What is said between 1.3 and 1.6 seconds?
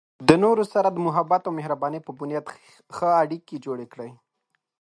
او